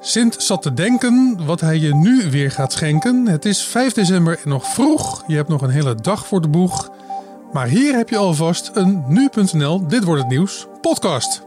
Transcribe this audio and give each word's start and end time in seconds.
Sint 0.00 0.42
zat 0.42 0.62
te 0.62 0.74
denken 0.74 1.38
wat 1.46 1.60
hij 1.60 1.78
je 1.78 1.94
nu 1.94 2.30
weer 2.30 2.50
gaat 2.50 2.72
schenken. 2.72 3.26
Het 3.26 3.44
is 3.44 3.62
5 3.62 3.92
december 3.92 4.40
en 4.44 4.48
nog 4.48 4.66
vroeg. 4.66 5.24
Je 5.26 5.36
hebt 5.36 5.48
nog 5.48 5.62
een 5.62 5.70
hele 5.70 5.94
dag 5.94 6.26
voor 6.26 6.40
de 6.40 6.48
boeg. 6.48 6.90
Maar 7.52 7.66
hier 7.66 7.96
heb 7.96 8.08
je 8.08 8.16
alvast 8.16 8.70
een 8.74 9.04
nu.nl 9.06 9.86
Dit 9.86 10.04
wordt 10.04 10.20
het 10.22 10.30
nieuws 10.30 10.66
podcast. 10.80 11.46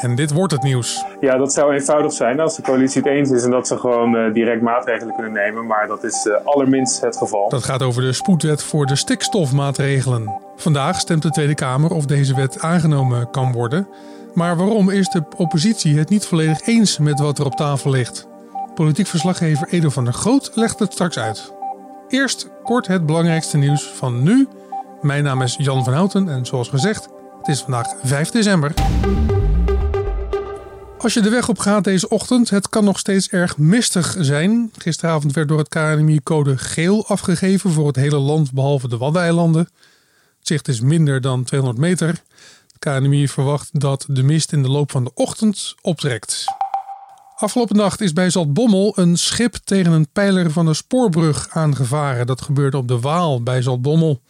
En 0.00 0.14
dit 0.14 0.32
wordt 0.32 0.52
het 0.52 0.62
nieuws. 0.62 1.04
Ja, 1.20 1.36
dat 1.36 1.52
zou 1.52 1.74
eenvoudig 1.74 2.12
zijn 2.12 2.40
als 2.40 2.56
de 2.56 2.62
coalitie 2.62 3.02
het 3.02 3.10
eens 3.10 3.30
is 3.30 3.44
en 3.44 3.50
dat 3.50 3.66
ze 3.66 3.78
gewoon 3.78 4.14
uh, 4.14 4.34
direct 4.34 4.62
maatregelen 4.62 5.14
kunnen 5.14 5.32
nemen. 5.32 5.66
Maar 5.66 5.86
dat 5.86 6.04
is 6.04 6.26
uh, 6.26 6.34
allerminst 6.44 7.00
het 7.00 7.16
geval. 7.16 7.48
Dat 7.48 7.64
gaat 7.64 7.82
over 7.82 8.02
de 8.02 8.12
spoedwet 8.12 8.62
voor 8.62 8.86
de 8.86 8.96
stikstofmaatregelen. 8.96 10.40
Vandaag 10.56 11.00
stemt 11.00 11.22
de 11.22 11.30
Tweede 11.30 11.54
Kamer 11.54 11.90
of 11.90 12.06
deze 12.06 12.34
wet 12.34 12.60
aangenomen 12.60 13.30
kan 13.30 13.52
worden. 13.52 13.88
Maar 14.34 14.56
waarom 14.56 14.90
is 14.90 15.08
de 15.08 15.22
oppositie 15.36 15.98
het 15.98 16.08
niet 16.08 16.26
volledig 16.26 16.60
eens 16.66 16.98
met 16.98 17.18
wat 17.18 17.38
er 17.38 17.44
op 17.44 17.56
tafel 17.56 17.90
ligt? 17.90 18.26
Politiek 18.74 19.06
verslaggever 19.06 19.68
Edo 19.68 19.88
van 19.88 20.04
der 20.04 20.12
Groot 20.12 20.50
legt 20.54 20.78
het 20.78 20.92
straks 20.92 21.18
uit. 21.18 21.52
Eerst 22.08 22.48
kort 22.62 22.86
het 22.86 23.06
belangrijkste 23.06 23.56
nieuws 23.56 23.82
van 23.82 24.22
nu. 24.22 24.48
Mijn 25.00 25.24
naam 25.24 25.42
is 25.42 25.56
Jan 25.58 25.84
van 25.84 25.92
Houten 25.92 26.28
en 26.28 26.46
zoals 26.46 26.68
gezegd, 26.68 27.08
het 27.38 27.48
is 27.48 27.60
vandaag 27.60 27.94
5 28.02 28.30
december. 28.30 28.74
Als 30.98 31.14
je 31.14 31.20
de 31.20 31.30
weg 31.30 31.48
op 31.48 31.58
gaat 31.58 31.84
deze 31.84 32.08
ochtend, 32.08 32.50
het 32.50 32.68
kan 32.68 32.84
nog 32.84 32.98
steeds 32.98 33.28
erg 33.28 33.58
mistig 33.58 34.16
zijn. 34.18 34.70
Gisteravond 34.78 35.32
werd 35.32 35.48
door 35.48 35.58
het 35.58 35.68
KNMI 35.68 36.20
code 36.22 36.58
geel 36.58 37.06
afgegeven 37.06 37.70
voor 37.70 37.86
het 37.86 37.96
hele 37.96 38.18
land 38.18 38.52
behalve 38.52 38.88
de 38.88 38.96
Waddeneilanden. 38.96 39.68
Het 40.38 40.46
zicht 40.48 40.68
is 40.68 40.80
minder 40.80 41.20
dan 41.20 41.44
200 41.44 41.80
meter. 41.80 42.22
KNMI 42.84 43.28
verwacht 43.28 43.80
dat 43.80 44.04
de 44.08 44.22
mist 44.22 44.52
in 44.52 44.62
de 44.62 44.68
loop 44.68 44.90
van 44.90 45.04
de 45.04 45.10
ochtend 45.14 45.74
optrekt. 45.80 46.44
Afgelopen 47.36 47.76
nacht 47.76 48.00
is 48.00 48.12
bij 48.12 48.30
Zaltbommel 48.30 48.92
een 48.98 49.16
schip 49.16 49.54
tegen 49.54 49.92
een 49.92 50.08
pijler 50.12 50.50
van 50.50 50.66
de 50.66 50.74
spoorbrug 50.74 51.48
aangevaren. 51.50 52.26
Dat 52.26 52.40
gebeurde 52.40 52.76
op 52.76 52.88
de 52.88 53.00
Waal 53.00 53.42
bij 53.42 53.62
Zaltbommel. 53.62 54.22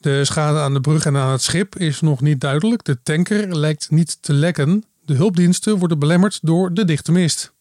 De 0.00 0.24
schade 0.24 0.58
aan 0.58 0.72
de 0.72 0.80
brug 0.80 1.06
en 1.06 1.16
aan 1.16 1.32
het 1.32 1.42
schip 1.42 1.76
is 1.76 2.00
nog 2.00 2.20
niet 2.20 2.40
duidelijk. 2.40 2.84
De 2.84 3.02
tanker 3.02 3.56
lijkt 3.56 3.90
niet 3.90 4.22
te 4.22 4.32
lekken. 4.32 4.84
De 5.04 5.14
hulpdiensten 5.14 5.78
worden 5.78 5.98
belemmerd 5.98 6.38
door 6.42 6.74
de 6.74 6.84
dichte 6.84 7.12
mist. 7.12 7.52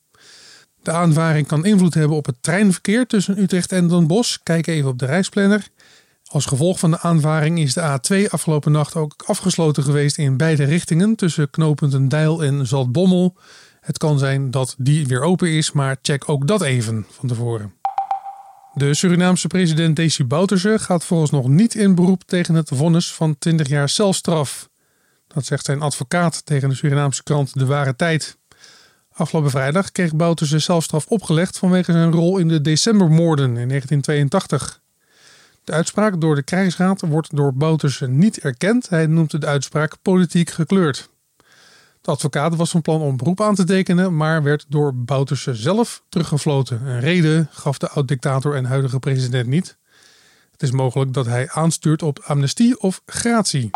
De 0.84 0.92
aanvaring 0.92 1.48
kan 1.48 1.66
invloed 1.66 1.94
hebben 1.94 2.18
op 2.18 2.26
het 2.26 2.38
treinverkeer 2.42 3.08
tussen 3.08 3.40
Utrecht 3.42 3.72
en 3.72 3.88
Den 3.88 4.08
Bosch. 4.08 4.38
Kijk 4.44 4.68
even 4.68 4.90
op 4.90 5.00
de 5.00 5.06
reisplanner. 5.06 5.68
Als 6.32 6.46
gevolg 6.46 6.80
van 6.80 6.92
de 6.92 7.00
aanvaring 7.00 7.60
is 7.60 7.74
de 7.74 8.00
A2 8.00 8.30
afgelopen 8.30 8.72
nacht 8.72 8.96
ook 8.96 9.24
afgesloten 9.26 9.84
geweest 9.84 10.18
in 10.18 10.38
beide 10.38 10.64
richtingen 10.64 11.16
tussen 11.16 11.50
knooppunten 11.50 12.10
Deil 12.10 12.44
en 12.44 12.68
Zaltbommel. 12.68 13.38
Het 13.80 13.98
kan 13.98 14.20
zijn 14.20 14.52
dat 14.52 14.76
die 14.78 15.08
weer 15.08 15.22
open 15.22 15.52
is, 15.52 15.72
maar 15.72 15.98
check 16.02 16.30
ook 16.30 16.48
dat 16.48 16.62
even 16.62 17.06
van 17.10 17.28
tevoren. 17.28 17.74
De 18.74 18.94
Surinaamse 18.94 19.48
president 19.48 19.96
Desi 19.96 20.26
Bouterse 20.26 20.80
gaat 20.80 21.06
vooralsnog 21.06 21.48
niet 21.48 21.76
in 21.76 21.96
beroep 21.96 22.24
tegen 22.24 22.56
het 22.56 22.70
vonnis 22.74 23.14
van 23.14 23.38
20 23.38 23.68
jaar 23.68 23.90
celstraf. 23.90 24.70
Dat 25.28 25.46
zegt 25.46 25.66
zijn 25.66 25.82
advocaat 25.82 26.46
tegen 26.46 26.70
de 26.70 26.76
Surinaamse 26.76 27.24
krant 27.24 27.54
De 27.54 27.66
Ware 27.66 27.96
Tijd. 27.96 28.38
Afgelopen 29.12 29.52
vrijdag 29.52 29.92
kreeg 29.92 30.16
Bouterse 30.16 30.60
zelfstraf 30.60 31.06
opgelegd 31.06 31.58
vanwege 31.58 31.92
zijn 31.92 32.12
rol 32.12 32.38
in 32.38 32.48
de 32.48 32.62
decembermoorden 32.62 33.58
in 33.58 33.68
1982. 33.68 34.81
De 35.64 35.72
uitspraak 35.72 36.22
door 36.22 36.36
de 36.36 36.44
krijgsraad 36.44 37.02
wordt 37.02 37.36
door 37.36 37.54
Bouterse 37.54 38.08
niet 38.08 38.40
erkend. 38.40 38.90
Hij 38.90 39.06
noemt 39.06 39.42
de 39.42 39.48
uitspraak 39.48 39.96
politiek 40.02 40.50
gekleurd. 40.50 41.10
De 42.02 42.12
advocaat 42.12 42.56
was 42.56 42.70
van 42.70 42.82
plan 42.82 43.02
om 43.02 43.18
beroep 43.18 43.42
aan 43.42 43.56
te 43.56 43.64
tekenen, 43.64 44.18
maar 44.18 44.44
werd 44.44 44.66
door 44.70 44.96
Bouterse 44.96 45.56
zelf 45.56 46.04
teruggefloten. 46.10 46.86
Een 46.86 47.00
reden 47.00 47.48
gaf 47.52 47.78
de 47.78 47.90
oud-dictator 47.90 48.56
en 48.56 48.66
huidige 48.66 49.00
president 49.00 49.48
niet. 49.48 49.78
Het 50.52 50.62
is 50.62 50.72
mogelijk 50.72 51.14
dat 51.14 51.26
hij 51.26 51.50
aanstuurt 51.50 52.04
op 52.04 52.20
amnestie 52.24 52.80
of 52.80 53.02
gratie. 53.06 53.70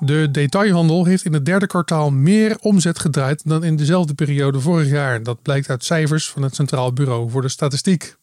De 0.00 0.28
detailhandel 0.30 1.04
heeft 1.04 1.24
in 1.24 1.32
het 1.32 1.46
derde 1.46 1.66
kwartaal 1.66 2.10
meer 2.10 2.56
omzet 2.60 2.98
gedraaid 2.98 3.48
dan 3.48 3.64
in 3.64 3.76
dezelfde 3.76 4.14
periode 4.14 4.60
vorig 4.60 4.88
jaar. 4.88 5.22
Dat 5.22 5.42
blijkt 5.42 5.68
uit 5.68 5.84
cijfers 5.84 6.30
van 6.30 6.42
het 6.42 6.54
Centraal 6.54 6.92
Bureau 6.92 7.30
voor 7.30 7.42
de 7.42 7.48
Statistiek. 7.48 8.16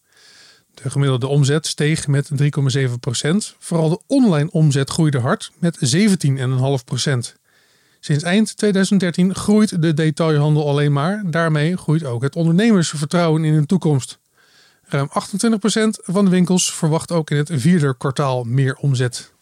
De 0.73 0.89
gemiddelde 0.89 1.27
omzet 1.27 1.67
steeg 1.67 2.07
met 2.07 2.29
3,7 2.77 2.91
procent. 2.99 3.55
Vooral 3.59 3.89
de 3.89 4.01
online 4.07 4.51
omzet 4.51 4.89
groeide 4.89 5.19
hard 5.19 5.51
met 5.59 5.95
17,5 5.95 6.83
procent. 6.85 7.35
Sinds 7.99 8.23
eind 8.23 8.57
2013 8.57 9.35
groeit 9.35 9.81
de 9.81 9.93
detailhandel 9.93 10.69
alleen 10.69 10.93
maar. 10.93 11.23
Daarmee 11.25 11.77
groeit 11.77 12.03
ook 12.03 12.21
het 12.21 12.35
ondernemersvertrouwen 12.35 13.45
in 13.45 13.59
de 13.59 13.65
toekomst. 13.65 14.19
Ruim 14.83 15.07
28 15.11 15.59
procent 15.59 15.99
van 16.01 16.25
de 16.25 16.31
winkels 16.31 16.73
verwacht 16.73 17.11
ook 17.11 17.29
in 17.29 17.37
het 17.37 17.49
vierde 17.53 17.97
kwartaal 17.97 18.43
meer 18.43 18.75
omzet. 18.75 19.33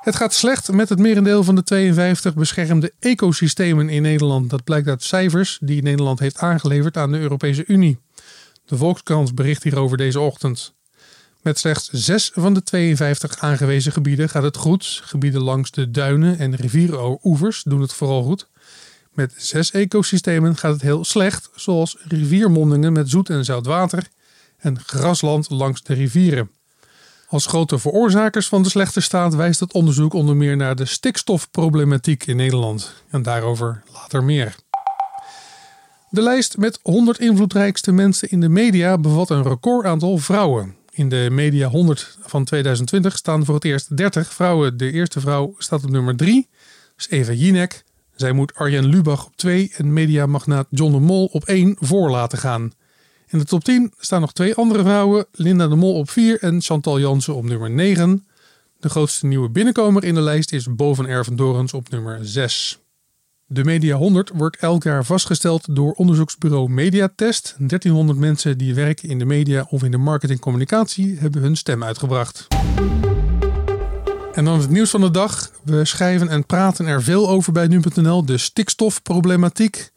Het 0.00 0.16
gaat 0.16 0.34
slecht 0.34 0.72
met 0.72 0.88
het 0.88 0.98
merendeel 0.98 1.44
van 1.44 1.54
de 1.54 1.62
52 1.62 2.34
beschermde 2.34 2.92
ecosystemen 3.00 3.88
in 3.88 4.02
Nederland. 4.02 4.50
Dat 4.50 4.64
blijkt 4.64 4.88
uit 4.88 5.02
cijfers 5.02 5.58
die 5.60 5.82
Nederland 5.82 6.18
heeft 6.18 6.38
aangeleverd 6.38 6.96
aan 6.96 7.12
de 7.12 7.18
Europese 7.18 7.64
Unie. 7.66 7.98
De 8.66 8.76
Volkskrant 8.76 9.34
bericht 9.34 9.62
hierover 9.62 9.96
deze 9.96 10.20
ochtend. 10.20 10.74
Met 11.42 11.58
slechts 11.58 11.88
6 11.92 12.30
van 12.34 12.54
de 12.54 12.62
52 12.62 13.38
aangewezen 13.38 13.92
gebieden 13.92 14.28
gaat 14.28 14.42
het 14.42 14.56
goed. 14.56 15.00
Gebieden 15.02 15.42
langs 15.42 15.70
de 15.70 15.90
duinen 15.90 16.38
en 16.38 16.54
rivieroevers 16.54 17.62
doen 17.62 17.80
het 17.80 17.92
vooral 17.92 18.22
goed. 18.22 18.48
Met 19.12 19.34
zes 19.36 19.70
ecosystemen 19.70 20.56
gaat 20.56 20.72
het 20.72 20.82
heel 20.82 21.04
slecht, 21.04 21.50
zoals 21.54 21.96
riviermondingen 22.08 22.92
met 22.92 23.10
zoet 23.10 23.30
en 23.30 23.44
zout 23.44 23.66
water 23.66 24.08
en 24.56 24.80
grasland 24.80 25.50
langs 25.50 25.82
de 25.82 25.94
rivieren. 25.94 26.50
Als 27.28 27.46
grote 27.46 27.78
veroorzakers 27.78 28.48
van 28.48 28.62
de 28.62 28.68
slechte 28.68 29.00
staat 29.00 29.34
wijst 29.34 29.60
het 29.60 29.72
onderzoek 29.72 30.12
onder 30.12 30.36
meer 30.36 30.56
naar 30.56 30.76
de 30.76 30.84
stikstofproblematiek 30.84 32.26
in 32.26 32.36
Nederland. 32.36 32.92
En 33.10 33.22
daarover 33.22 33.82
later 33.92 34.24
meer. 34.24 34.54
De 36.10 36.22
lijst 36.22 36.56
met 36.56 36.78
100 36.82 37.18
invloedrijkste 37.18 37.92
mensen 37.92 38.30
in 38.30 38.40
de 38.40 38.48
media 38.48 38.98
bevat 38.98 39.30
een 39.30 39.42
recordaantal 39.42 40.18
vrouwen. 40.18 40.76
In 40.90 41.08
de 41.08 41.28
Media 41.30 41.68
100 41.68 42.18
van 42.20 42.44
2020 42.44 43.16
staan 43.16 43.44
voor 43.44 43.54
het 43.54 43.64
eerst 43.64 43.96
30 43.96 44.32
vrouwen. 44.32 44.76
De 44.76 44.92
eerste 44.92 45.20
vrouw 45.20 45.54
staat 45.58 45.84
op 45.84 45.90
nummer 45.90 46.16
3, 46.16 46.48
dat 46.50 46.60
is 46.96 47.08
Eva 47.08 47.32
Jinek. 47.32 47.84
Zij 48.14 48.32
moet 48.32 48.54
Arjen 48.54 48.86
Lubach 48.86 49.26
op 49.26 49.36
2 49.36 49.72
en 49.76 49.92
mediamagnaat 49.92 50.66
John 50.70 50.92
de 50.92 51.00
Mol 51.00 51.26
op 51.26 51.44
1 51.44 51.76
voor 51.80 52.10
laten 52.10 52.38
gaan. 52.38 52.72
In 53.28 53.38
de 53.38 53.44
top 53.44 53.64
10 53.64 53.92
staan 53.98 54.20
nog 54.20 54.32
twee 54.32 54.54
andere 54.54 54.82
vrouwen, 54.82 55.26
Linda 55.32 55.68
de 55.68 55.76
Mol 55.76 55.94
op 55.94 56.10
4 56.10 56.42
en 56.42 56.62
Chantal 56.62 57.00
Jansen 57.00 57.34
op 57.34 57.44
nummer 57.44 57.70
9. 57.70 58.26
De 58.80 58.88
grootste 58.88 59.26
nieuwe 59.26 59.50
binnenkomer 59.50 60.04
in 60.04 60.14
de 60.14 60.20
lijst 60.20 60.52
is 60.52 60.74
Boven 60.74 61.36
Dorens 61.36 61.72
op 61.74 61.88
nummer 61.88 62.18
6. 62.22 62.85
De 63.48 63.64
Media 63.64 63.96
100 63.96 64.30
wordt 64.34 64.56
elk 64.56 64.82
jaar 64.82 65.04
vastgesteld 65.04 65.74
door 65.74 65.92
onderzoeksbureau 65.92 66.68
Mediatest. 66.70 67.54
1300 67.58 68.18
mensen 68.18 68.58
die 68.58 68.74
werken 68.74 69.08
in 69.08 69.18
de 69.18 69.24
media 69.24 69.66
of 69.70 69.82
in 69.82 69.90
de 69.90 69.96
marketingcommunicatie 69.96 71.18
hebben 71.18 71.42
hun 71.42 71.56
stem 71.56 71.84
uitgebracht. 71.84 72.46
En 74.32 74.44
dan 74.44 74.60
het 74.60 74.70
nieuws 74.70 74.90
van 74.90 75.00
de 75.00 75.10
dag. 75.10 75.50
We 75.64 75.84
schrijven 75.84 76.28
en 76.28 76.46
praten 76.46 76.86
er 76.86 77.02
veel 77.02 77.28
over 77.28 77.52
bij 77.52 77.66
nu.nl. 77.66 78.24
De 78.24 78.38
stikstofproblematiek. 78.38 79.90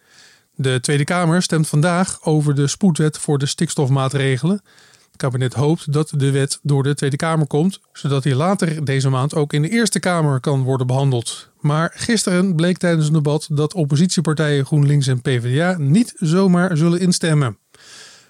De 0.56 0.80
Tweede 0.82 1.04
Kamer 1.04 1.42
stemt 1.42 1.68
vandaag 1.68 2.24
over 2.24 2.56
de 2.56 2.68
spoedwet 2.68 3.18
voor 3.18 3.38
de 3.38 3.46
stikstofmaatregelen. 3.46 4.62
Het 5.08 5.18
kabinet 5.18 5.54
hoopt 5.54 5.94
dat 5.94 6.14
de 6.16 6.32
wet 6.32 6.60
door 6.62 6.84
de 6.84 6.94
Tweede 6.94 7.16
Kamer 7.16 7.48
komt, 7.48 7.80
zodat 7.94 8.24
die 8.24 8.36
later 8.36 8.86
deze 8.86 9.10
maand 9.10 9.36
ook 9.36 9.54
in 9.54 9.62
de 9.62 9.70
Eerste 9.70 10.00
Kamer 10.00 10.40
kan 10.40 10.64
worden 10.64 10.88
behandeld. 10.88 11.49
Maar 11.60 11.92
gisteren 11.96 12.56
bleek 12.56 12.78
tijdens 12.78 13.08
een 13.08 13.14
debat 13.14 13.48
dat 13.52 13.74
oppositiepartijen 13.74 14.66
GroenLinks 14.66 15.08
en 15.08 15.22
PvdA 15.22 15.76
niet 15.78 16.14
zomaar 16.16 16.78
zullen 16.78 17.00
instemmen. 17.00 17.58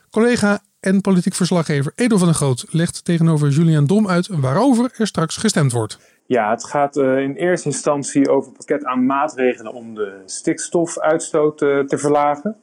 Collega 0.09 0.63
en 0.79 1.01
politiek 1.01 1.33
verslaggever 1.33 1.91
Edo 1.95 2.17
van 2.17 2.27
der 2.27 2.35
Groot 2.35 2.65
legt 2.69 3.05
tegenover 3.05 3.49
Julian 3.49 3.85
Dom 3.85 4.07
uit 4.07 4.27
waarover 4.27 4.91
er 4.97 5.07
straks 5.07 5.37
gestemd 5.37 5.71
wordt. 5.71 6.17
Ja, 6.25 6.49
het 6.49 6.65
gaat 6.65 6.97
uh, 6.97 7.17
in 7.17 7.33
eerste 7.33 7.67
instantie 7.67 8.29
over 8.29 8.49
een 8.49 8.57
pakket 8.57 8.85
aan 8.85 9.05
maatregelen 9.05 9.73
om 9.73 9.95
de 9.95 10.21
stikstofuitstoot 10.25 11.61
uh, 11.61 11.79
te 11.79 11.97
verlagen. 11.97 12.55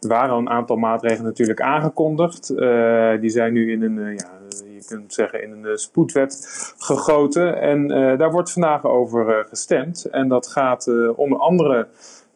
Er 0.00 0.08
waren 0.08 0.30
al 0.30 0.38
een 0.38 0.48
aantal 0.48 0.76
maatregelen 0.76 1.24
natuurlijk 1.24 1.60
aangekondigd. 1.60 2.50
Uh, 2.50 3.20
die 3.20 3.30
zijn 3.30 3.52
nu 3.52 3.72
in 3.72 3.82
een, 3.82 3.96
ja, 3.96 4.30
je 4.48 4.84
kunt 4.86 5.14
zeggen, 5.14 5.42
in 5.42 5.50
een 5.50 5.78
spoedwet 5.78 6.46
gegoten. 6.78 7.60
En 7.60 7.88
daar 8.18 8.30
wordt 8.30 8.52
vandaag 8.52 8.84
over 8.84 9.46
gestemd. 9.48 10.04
En 10.04 10.28
dat 10.28 10.46
gaat 10.46 10.90
onder 11.16 11.38
andere, 11.38 11.88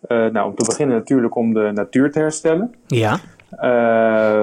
nou, 0.08 0.48
om 0.48 0.54
te 0.54 0.64
beginnen 0.66 0.96
natuurlijk 0.96 1.36
om 1.36 1.54
de 1.54 1.70
natuur 1.74 2.10
te 2.10 2.18
herstellen. 2.18 2.74
Ja. 2.86 3.20
Uh, 3.52 3.60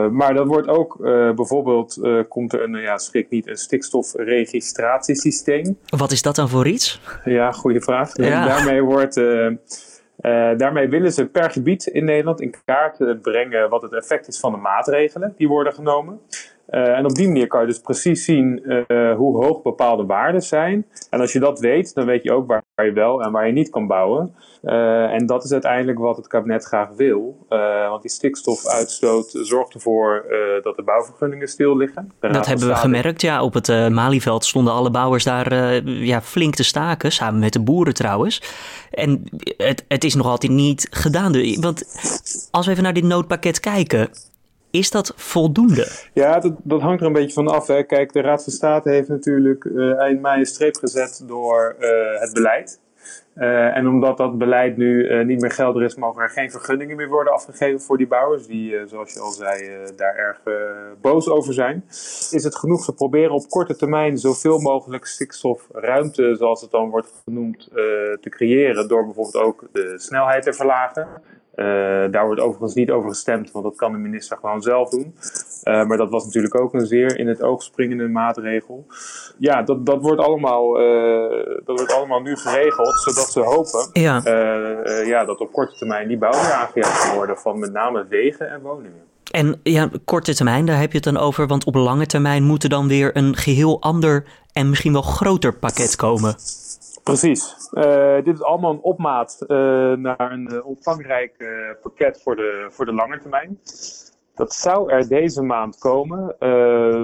maar 0.09 0.33
dat 0.33 0.47
wordt 0.47 0.67
ook 0.67 0.97
uh, 1.01 1.31
bijvoorbeeld, 1.31 1.97
uh, 2.01 2.19
komt 2.29 2.53
er 2.53 2.63
een, 2.63 2.75
ja, 2.75 2.97
schrik 2.97 3.29
niet, 3.29 3.47
een 3.47 3.57
stikstofregistratiesysteem. 3.57 5.77
Wat 5.97 6.11
is 6.11 6.21
dat 6.21 6.35
dan 6.35 6.49
voor 6.49 6.67
iets? 6.67 7.01
Ja, 7.23 7.51
goede 7.51 7.81
vraag. 7.81 8.17
Ja. 8.17 8.45
Daarmee 8.45 8.81
wordt 8.81 9.21
daarmee 10.57 10.89
willen 10.89 11.13
ze 11.13 11.25
per 11.25 11.51
gebied 11.51 11.85
in 11.85 12.05
Nederland 12.05 12.41
in 12.41 12.55
kaart 12.65 13.21
brengen 13.21 13.69
wat 13.69 13.81
het 13.81 13.93
effect 13.93 14.27
is 14.27 14.39
van 14.39 14.51
de 14.51 14.57
maatregelen 14.57 15.33
die 15.37 15.47
worden 15.47 15.73
genomen. 15.73 16.19
Uh, 16.69 16.97
en 16.97 17.05
op 17.05 17.15
die 17.15 17.27
manier 17.27 17.47
kan 17.47 17.61
je 17.61 17.67
dus 17.67 17.79
precies 17.79 18.25
zien 18.25 18.61
uh, 18.87 19.15
hoe 19.15 19.45
hoog 19.45 19.61
bepaalde 19.61 20.05
waarden 20.05 20.41
zijn. 20.41 20.85
En 21.09 21.19
als 21.19 21.33
je 21.33 21.39
dat 21.39 21.59
weet, 21.59 21.93
dan 21.93 22.05
weet 22.05 22.23
je 22.23 22.31
ook 22.31 22.47
waar, 22.47 22.63
waar 22.75 22.85
je 22.85 22.91
wel 22.91 23.21
en 23.21 23.31
waar 23.31 23.47
je 23.47 23.53
niet 23.53 23.69
kan 23.69 23.87
bouwen. 23.87 24.35
Uh, 24.63 25.13
en 25.13 25.25
dat 25.25 25.43
is 25.43 25.51
uiteindelijk 25.51 25.99
wat 25.99 26.17
het 26.17 26.27
kabinet 26.27 26.63
graag 26.63 26.89
wil. 26.95 27.45
want 27.89 28.01
die 28.01 28.11
stikstofuitstoot 28.11 29.29
zorgt 29.31 29.73
ervoor 29.73 30.25
dat 30.63 30.75
de 30.75 30.83
bouwvergunningen 30.83 31.47
stil 31.47 31.77
liggen. 31.77 32.11
Dat 32.19 32.45
hebben 32.45 32.67
we 32.67 32.75
gemerkt, 32.75 33.21
ja. 33.21 33.43
Op 33.43 33.53
het 33.53 33.67
Malieveld 33.89 34.45
stonden 34.45 34.73
alle 34.73 34.91
bouwers 34.91 35.23
daar 35.23 35.83
ja, 35.85 36.21
flink 36.21 36.55
te 36.55 36.63
staken, 36.63 37.11
samen 37.11 37.39
met 37.39 37.53
de 37.53 37.61
boeren 37.61 37.93
trouwens. 37.93 38.41
En 38.91 39.23
het, 39.57 39.85
het 39.87 40.03
is 40.03 40.15
nog 40.15 40.27
altijd 40.27 40.51
niet 40.51 40.87
gedaan. 40.91 41.59
Want 41.59 41.83
als 42.51 42.65
we 42.65 42.71
even 42.71 42.83
naar 42.83 42.93
dit 42.93 43.03
noodpakket 43.03 43.59
kijken, 43.59 44.09
is 44.73 44.91
dat 44.91 45.13
voldoende? 45.15 45.87
Ja, 46.13 46.39
dat, 46.39 46.53
dat 46.63 46.81
hangt 46.81 47.01
er 47.01 47.07
een 47.07 47.13
beetje 47.13 47.33
van 47.33 47.47
af. 47.47 47.67
Hè. 47.67 47.83
Kijk, 47.83 48.13
de 48.13 48.21
Raad 48.21 48.43
van 48.43 48.53
State 48.53 48.89
heeft 48.89 49.07
natuurlijk 49.07 49.63
uh, 49.63 49.99
eind 49.99 50.21
mei 50.21 50.39
een 50.39 50.45
streep 50.45 50.75
gezet 50.75 51.23
door 51.27 51.75
uh, 51.79 52.19
het 52.19 52.33
beleid. 52.33 52.81
Uh, 53.35 53.77
en 53.77 53.87
omdat 53.87 54.17
dat 54.17 54.37
beleid 54.37 54.77
nu 54.77 55.23
niet 55.23 55.41
meer 55.41 55.51
geldig 55.51 55.83
is, 55.83 55.95
mogen 55.95 56.21
er 56.21 56.29
geen 56.29 56.51
vergunningen 56.51 56.95
meer 56.95 57.07
worden 57.07 57.33
afgegeven 57.33 57.81
voor 57.81 57.97
die 57.97 58.07
bouwers, 58.07 58.47
die, 58.47 58.87
zoals 58.87 59.13
je 59.13 59.19
al 59.19 59.31
zei, 59.31 59.69
daar 59.95 60.15
erg 60.15 60.41
boos 61.01 61.29
over 61.29 61.53
zijn. 61.53 61.83
Is 62.31 62.43
het 62.43 62.55
genoeg 62.55 62.85
te 62.85 62.93
proberen 62.93 63.31
op 63.31 63.49
korte 63.49 63.75
termijn 63.75 64.17
zoveel 64.17 64.59
mogelijk 64.59 65.05
stikstofruimte, 65.05 66.35
zoals 66.35 66.61
het 66.61 66.71
dan 66.71 66.89
wordt 66.89 67.21
genoemd, 67.23 67.69
te 68.21 68.29
creëren, 68.29 68.87
door 68.87 69.05
bijvoorbeeld 69.05 69.43
ook 69.43 69.63
de 69.71 69.93
snelheid 69.95 70.43
te 70.43 70.53
verlagen. 70.53 71.07
Uh, 71.55 71.65
daar 72.11 72.25
wordt 72.25 72.41
overigens 72.41 72.73
niet 72.73 72.91
over 72.91 73.09
gestemd, 73.09 73.51
want 73.51 73.65
dat 73.65 73.75
kan 73.75 73.91
de 73.91 73.97
minister 73.97 74.37
gewoon 74.37 74.61
zelf 74.61 74.89
doen. 74.89 75.15
Uh, 75.63 75.85
maar 75.85 75.97
dat 75.97 76.09
was 76.09 76.25
natuurlijk 76.25 76.59
ook 76.59 76.73
een 76.73 76.85
zeer 76.85 77.17
in 77.17 77.27
het 77.27 77.41
oog 77.41 77.63
springende 77.63 78.07
maatregel. 78.07 78.85
Ja, 79.37 79.61
dat, 79.61 79.85
dat, 79.85 80.01
wordt, 80.01 80.21
allemaal, 80.21 80.81
uh, 80.81 81.29
dat 81.65 81.77
wordt 81.77 81.93
allemaal 81.93 82.21
nu 82.21 82.35
geregeld, 82.35 82.99
zodat 82.99 83.31
ze 83.31 83.39
hopen 83.39 83.89
ja. 83.93 84.21
ja, 85.05 85.25
dat 85.25 85.39
op 85.39 85.51
korte 85.51 85.75
termijn 85.75 86.07
die 86.07 86.17
bouw 86.17 86.31
weer 86.31 86.51
aangejaagd 86.51 87.07
kan 87.07 87.15
worden 87.15 87.37
van 87.37 87.59
met 87.59 87.71
name 87.71 88.05
wegen 88.09 88.49
en 88.49 88.61
woningen. 88.61 89.11
En 89.31 89.59
ja, 89.63 89.89
korte 90.05 90.35
termijn, 90.35 90.65
daar 90.65 90.79
heb 90.79 90.89
je 90.89 90.95
het 90.95 91.13
dan 91.13 91.17
over, 91.17 91.47
want 91.47 91.63
op 91.63 91.75
lange 91.75 92.05
termijn 92.05 92.43
moet 92.43 92.63
er 92.63 92.69
dan 92.69 92.87
weer 92.87 93.17
een 93.17 93.35
geheel 93.35 93.81
ander 93.81 94.25
en 94.53 94.69
misschien 94.69 94.93
wel 94.93 95.01
groter 95.01 95.53
pakket 95.53 95.95
komen. 95.95 96.35
Precies. 97.03 97.69
Uh, 97.71 98.15
dit 98.15 98.33
is 98.33 98.43
allemaal 98.43 98.71
een 98.71 98.81
opmaat 98.81 99.37
uh, 99.41 99.47
naar 99.93 100.31
een 100.31 100.53
uh, 100.53 100.65
omvangrijk 100.65 101.33
pakket 101.81 102.21
voor 102.21 102.35
de, 102.35 102.67
voor 102.69 102.85
de 102.85 102.93
lange 102.93 103.19
termijn. 103.19 103.59
Dat 104.35 104.53
zou 104.53 104.91
er 104.91 105.07
deze 105.07 105.41
maand 105.41 105.77
komen, 105.77 106.35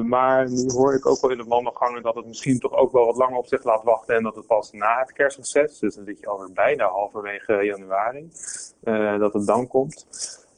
maar 0.08 0.50
nu 0.50 0.72
hoor 0.72 0.94
ik 0.94 1.06
ook 1.06 1.22
wel 1.22 1.32
in 1.32 1.38
de 1.38 1.44
wandelgangen 1.44 2.02
dat 2.02 2.16
het 2.16 2.26
misschien 2.26 2.60
toch 2.60 2.74
ook 2.74 2.92
wel 2.92 3.06
wat 3.06 3.16
langer 3.16 3.38
op 3.38 3.48
zich 3.48 3.64
laat 3.64 3.84
wachten 3.84 4.16
en 4.16 4.24
dat 4.24 4.36
het 4.36 4.48
pas 4.48 4.72
na 4.72 5.00
het 5.00 5.14
kerstreces, 5.14 5.80
dus 5.80 5.96
dan 5.96 6.06
zit 6.06 6.20
je 6.20 6.28
alweer 6.28 6.54
bijna 6.54 6.88
halverwege 6.88 7.64
januari, 7.64 8.30
dat 9.20 9.34
het 9.34 9.46
dan 9.46 9.68
komt. 9.68 10.08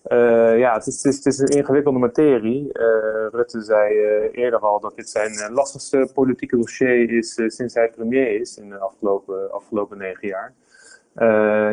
Uh, 0.08 0.58
ja, 0.58 0.74
het 0.74 0.88
is, 0.88 1.04
het, 1.04 1.26
is, 1.26 1.38
een 1.38 1.48
ingewikkelde 1.48 2.00
materie. 2.00 2.70
Uh, 2.74 3.28
Rutte 3.32 3.62
zei 3.62 3.94
uh, 3.94 4.44
eerder 4.44 4.60
al 4.60 4.80
dat 4.80 4.96
dit 4.96 5.10
zijn 5.10 5.54
lastigste 5.54 6.10
politieke 6.14 6.58
dossier 6.58 7.12
is 7.12 7.34
sinds 7.48 7.74
hij 7.74 7.90
premier 7.90 8.40
is 8.40 8.58
in 8.58 8.70
de 8.70 8.80
afgelopen, 8.80 9.52
afgelopen 9.52 9.98
negen 9.98 10.28
jaar. 10.28 10.54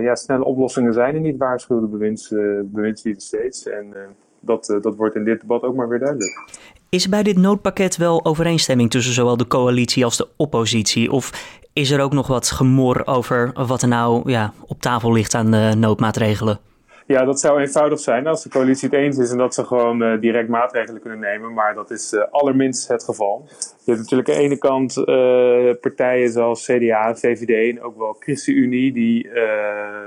ja, 0.03 0.15
snelle 0.15 0.45
oplossingen 0.45 0.93
zijn 0.93 1.15
er 1.15 1.21
niet, 1.21 1.39
waarschuwde 1.39 1.87
bewinds, 1.87 2.29
bewindslieden 2.65 3.23
steeds. 3.23 3.69
En 3.69 3.95
dat, 4.41 4.79
dat 4.81 4.97
wordt 4.97 5.15
in 5.15 5.25
dit 5.25 5.41
debat 5.41 5.63
ook 5.63 5.75
maar 5.75 5.89
weer 5.89 5.99
duidelijk. 5.99 6.49
Is 6.89 7.09
bij 7.09 7.23
dit 7.23 7.37
noodpakket 7.37 7.97
wel 7.97 8.25
overeenstemming 8.25 8.91
tussen 8.91 9.15
zowel 9.15 9.37
de 9.37 9.47
coalitie 9.47 10.05
als 10.05 10.17
de 10.17 10.29
oppositie? 10.37 11.13
Of 11.13 11.57
is 11.73 11.91
er 11.91 12.01
ook 12.01 12.13
nog 12.13 12.27
wat 12.27 12.51
gemor 12.51 13.07
over 13.07 13.67
wat 13.67 13.83
er 13.83 13.89
nou 13.89 14.31
ja, 14.31 14.53
op 14.67 14.81
tafel 14.81 15.13
ligt 15.13 15.35
aan 15.35 15.79
noodmaatregelen? 15.79 16.68
Ja, 17.09 17.25
dat 17.25 17.41
zou 17.41 17.61
eenvoudig 17.61 18.01
zijn 18.01 18.27
als 18.27 18.43
de 18.43 18.49
coalitie 18.49 18.89
het 18.89 18.99
eens 18.99 19.19
is 19.19 19.31
en 19.31 19.39
dat 19.39 19.55
ze 19.55 19.65
gewoon 19.65 20.03
uh, 20.03 20.21
direct 20.21 20.49
maatregelen 20.49 21.01
kunnen 21.01 21.19
nemen. 21.19 21.53
Maar 21.53 21.75
dat 21.75 21.91
is 21.91 22.13
uh, 22.13 22.23
allerminst 22.31 22.89
het 22.89 23.05
geval. 23.05 23.45
Je 23.85 23.93
hebt 23.93 23.99
natuurlijk 23.99 24.29
aan 24.29 24.35
de 24.35 24.41
ene 24.41 24.59
kant 24.59 24.97
uh, 24.97 25.81
partijen 25.81 26.31
zoals 26.31 26.65
CDA, 26.65 27.15
VVD 27.15 27.77
en 27.77 27.83
ook 27.83 27.99
wel 27.99 28.17
ChristenUnie, 28.19 28.93
die 28.93 29.31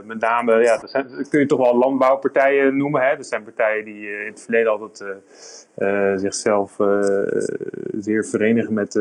met 0.04 0.20
name, 0.20 0.64
ja, 0.64 0.78
dat, 0.78 0.90
zijn, 0.90 1.28
kun 1.30 1.40
je 1.40 1.46
toch 1.46 1.60
wel 1.60 1.78
landbouwpartijen 1.78 2.78
noemen. 2.78 3.02
Hè? 3.02 3.16
Dat 3.16 3.28
zijn 3.28 3.44
partijen 3.44 3.86
die 3.86 4.10
in 4.10 4.28
het 4.28 4.42
verleden 4.42 4.72
altijd 4.72 5.06
zichzelf 6.22 6.76
zeer 7.98 8.26
verenigen 8.26 8.74
met, 8.74 8.94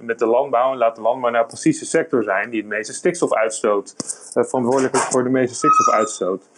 met 0.00 0.18
de 0.18 0.26
landbouw. 0.26 0.72
En 0.72 0.78
laat 0.78 0.96
de 0.96 1.02
landbouw 1.02 1.30
nou 1.30 1.46
precies 1.46 1.78
de 1.78 1.84
sector 1.86 2.22
zijn 2.22 2.50
die 2.50 2.60
het 2.60 2.68
meeste 2.68 2.92
stikstof 2.92 3.34
uitstoot, 3.34 3.94
verantwoordelijk 4.32 4.94
is 4.94 5.04
voor 5.04 5.24
de 5.24 5.30
meeste 5.30 5.54
stikstofuitstoot. 5.54 6.48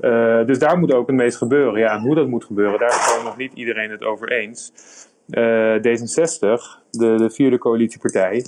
Uh, 0.00 0.46
dus 0.46 0.58
daar 0.58 0.78
moet 0.78 0.92
ook 0.92 1.06
het 1.06 1.16
meest 1.16 1.36
gebeuren. 1.36 1.80
Ja, 1.80 1.94
en 1.94 2.00
hoe 2.00 2.14
dat 2.14 2.28
moet 2.28 2.44
gebeuren, 2.44 2.78
daar 2.78 2.88
is 2.88 3.06
gewoon 3.06 3.24
nog 3.24 3.36
niet 3.36 3.52
iedereen 3.52 3.90
het 3.90 4.04
over 4.04 4.32
eens. 4.32 4.72
Uh, 5.28 5.76
D66, 5.76 6.80
de, 6.90 7.14
de 7.16 7.30
vierde 7.30 7.58
coalitiepartij, 7.58 8.44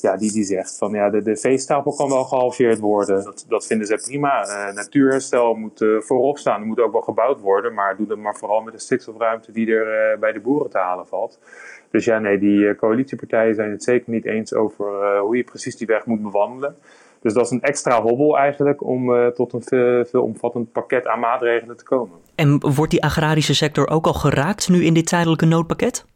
ja, 0.00 0.16
die, 0.16 0.32
die 0.32 0.44
zegt 0.44 0.78
van 0.78 0.92
ja, 0.92 1.10
de, 1.10 1.22
de 1.22 1.36
veestapel 1.36 1.94
kan 1.94 2.08
wel 2.08 2.24
gehalveerd 2.24 2.78
worden. 2.78 3.24
Dat, 3.24 3.44
dat 3.48 3.66
vinden 3.66 3.86
ze 3.86 4.00
prima. 4.04 4.46
Uh, 4.46 4.74
natuurherstel 4.74 5.54
moet 5.54 5.84
voorop 5.98 6.38
staan. 6.38 6.66
Moet 6.66 6.80
ook 6.80 6.92
wel 6.92 7.00
gebouwd 7.00 7.40
worden, 7.40 7.74
maar 7.74 7.96
doe 7.96 8.06
dat 8.06 8.18
maar 8.18 8.36
vooral 8.36 8.60
met 8.60 8.72
de 8.72 8.80
stikstofruimte 8.80 9.52
die 9.52 9.74
er 9.74 10.18
bij 10.18 10.32
de 10.32 10.40
boeren 10.40 10.70
te 10.70 10.78
halen 10.78 11.06
valt. 11.06 11.38
Dus 11.90 12.04
ja, 12.04 12.18
nee, 12.18 12.38
die 12.38 12.74
coalitiepartijen 12.74 13.54
zijn 13.54 13.70
het 13.70 13.82
zeker 13.82 14.10
niet 14.10 14.24
eens 14.24 14.54
over 14.54 15.18
hoe 15.18 15.36
je 15.36 15.44
precies 15.44 15.76
die 15.76 15.86
weg 15.86 16.06
moet 16.06 16.22
bewandelen. 16.22 16.76
Dus 17.24 17.32
dat 17.32 17.44
is 17.44 17.50
een 17.50 17.62
extra 17.62 18.02
hobbel 18.02 18.38
eigenlijk 18.38 18.84
om 18.84 19.10
uh, 19.10 19.26
tot 19.26 19.52
een 19.52 19.62
veel, 19.62 20.04
veelomvattend 20.04 20.72
pakket 20.72 21.06
aan 21.06 21.20
maatregelen 21.20 21.76
te 21.76 21.84
komen. 21.84 22.18
En 22.34 22.60
wordt 22.74 22.90
die 22.90 23.02
agrarische 23.02 23.54
sector 23.54 23.88
ook 23.88 24.06
al 24.06 24.12
geraakt 24.12 24.68
nu 24.68 24.84
in 24.84 24.94
dit 24.94 25.06
tijdelijke 25.06 25.46
noodpakket? 25.46 26.06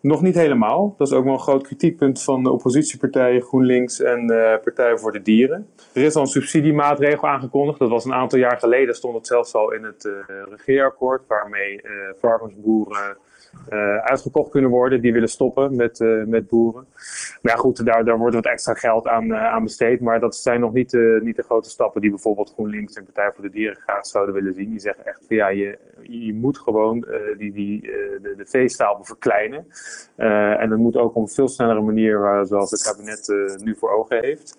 Nog 0.00 0.22
niet 0.22 0.34
helemaal. 0.34 0.94
Dat 0.98 1.06
is 1.06 1.12
ook 1.12 1.24
wel 1.24 1.32
een 1.32 1.38
groot 1.38 1.62
kritiekpunt 1.62 2.22
van 2.22 2.42
de 2.42 2.50
oppositiepartijen 2.50 3.42
GroenLinks 3.42 4.00
en 4.00 4.30
uh, 4.30 4.54
Partij 4.64 4.98
voor 4.98 5.12
de 5.12 5.22
Dieren. 5.22 5.68
Er 5.92 6.02
is 6.02 6.14
al 6.14 6.22
een 6.22 6.28
subsidiemaatregel 6.28 7.28
aangekondigd. 7.28 7.78
Dat 7.78 7.90
was 7.90 8.04
een 8.04 8.14
aantal 8.14 8.38
jaar 8.38 8.58
geleden, 8.58 8.94
stond 8.94 9.14
het 9.14 9.26
zelfs 9.26 9.54
al 9.54 9.72
in 9.72 9.84
het 9.84 10.04
uh, 10.04 10.12
regeerakkoord, 10.50 11.22
waarmee 11.26 11.80
varkensboeren 12.20 13.16
uh, 13.72 13.96
uitgekocht 13.96 14.50
kunnen 14.50 14.70
worden. 14.70 15.00
Die 15.00 15.12
willen 15.12 15.28
stoppen 15.28 15.76
met, 15.76 16.00
uh, 16.00 16.24
met 16.24 16.48
boeren. 16.48 16.86
Maar 17.42 17.52
ja, 17.52 17.58
goed, 17.58 17.86
daar, 17.86 18.04
daar 18.04 18.18
wordt 18.18 18.34
wat 18.34 18.46
extra 18.46 18.74
geld 18.74 19.06
aan, 19.06 19.24
uh, 19.24 19.44
aan 19.44 19.62
besteed. 19.62 20.00
Maar 20.00 20.20
dat 20.20 20.36
zijn 20.36 20.60
nog 20.60 20.72
niet, 20.72 20.92
niet 21.22 21.36
de 21.36 21.42
grote 21.42 21.70
stappen 21.70 22.00
die 22.00 22.10
bijvoorbeeld 22.10 22.52
GroenLinks 22.52 22.94
en 22.94 23.04
Partij 23.04 23.32
voor 23.34 23.44
de 23.44 23.50
Dieren 23.50 23.76
graag 23.76 24.06
zouden 24.06 24.34
willen 24.34 24.54
zien. 24.54 24.70
Die 24.70 24.80
zeggen 24.80 25.06
echt 25.06 25.24
ja, 25.28 25.48
je, 25.48 25.78
je 26.02 26.34
moet 26.34 26.58
gewoon 26.58 27.06
die, 27.38 27.52
die, 27.52 27.80
de, 28.22 28.34
de 28.36 28.46
veestapel 28.46 29.04
verkleinen. 29.04 29.66
en 30.58 30.68
dat 30.68 30.78
moet 30.78 30.96
ook 30.96 31.14
op 31.14 31.22
een 31.22 31.28
veel 31.28 31.48
snellere 31.48 31.80
manier, 31.80 32.42
zoals 32.42 32.70
het 32.70 32.82
kabinet 32.82 33.34
nu 33.62 33.76
voor 33.76 33.90
ogen 33.90 34.18
heeft. 34.20 34.58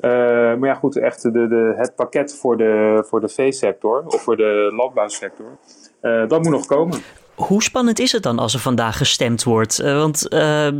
maar 0.00 0.66
ja, 0.66 0.74
goed, 0.74 0.96
echt 0.96 1.22
de, 1.22 1.30
de, 1.30 1.74
het 1.76 1.94
pakket 1.94 2.34
voor 2.34 2.56
de, 2.56 3.04
voor 3.06 3.20
de 3.20 3.28
veesector 3.28 4.06
of 4.06 4.22
voor 4.22 4.36
de 4.36 4.72
landbouwsector, 4.76 5.56
dat 6.00 6.42
moet 6.42 6.50
nog 6.50 6.66
komen. 6.66 6.98
Hoe 7.38 7.62
spannend 7.62 7.98
is 7.98 8.12
het 8.12 8.22
dan 8.22 8.38
als 8.38 8.54
er 8.54 8.60
vandaag 8.60 8.96
gestemd 8.96 9.42
wordt? 9.42 9.80
Uh, 9.80 9.96
want 9.96 10.26
uh, 10.30 10.70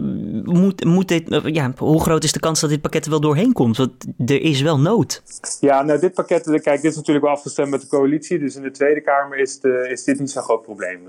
moet, 0.44 0.84
moet 0.84 1.08
dit, 1.08 1.30
uh, 1.30 1.40
ja, 1.44 1.72
hoe 1.76 2.00
groot 2.00 2.24
is 2.24 2.32
de 2.32 2.40
kans 2.40 2.60
dat 2.60 2.70
dit 2.70 2.80
pakket 2.80 3.04
er 3.04 3.10
wel 3.10 3.20
doorheen 3.20 3.52
komt? 3.52 3.76
Want 3.76 3.92
er 4.26 4.40
is 4.40 4.60
wel 4.60 4.80
nood. 4.80 5.22
Ja, 5.60 5.82
nou, 5.82 6.00
dit 6.00 6.14
pakket, 6.14 6.42
kijk, 6.42 6.82
dit 6.82 6.90
is 6.90 6.96
natuurlijk 6.96 7.24
wel 7.24 7.34
afgestemd 7.34 7.70
met 7.70 7.80
de 7.80 7.86
coalitie. 7.86 8.38
Dus 8.38 8.56
in 8.56 8.62
de 8.62 8.70
Tweede 8.70 9.00
Kamer 9.00 9.38
is, 9.38 9.60
de, 9.60 9.88
is 9.90 10.04
dit 10.04 10.18
niet 10.18 10.30
zo'n 10.30 10.42
groot 10.42 10.62
probleem. 10.62 11.00